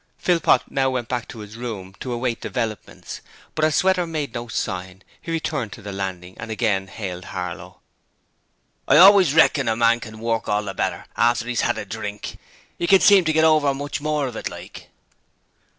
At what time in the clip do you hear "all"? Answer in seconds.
10.49-10.63